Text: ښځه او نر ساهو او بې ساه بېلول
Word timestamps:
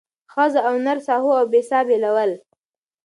ښځه 0.33 0.59
او 0.67 0.75
نر 0.85 0.97
ساهو 1.07 1.31
او 1.39 1.45
بې 1.51 1.61
ساه 1.69 1.83
بېلول 1.87 2.31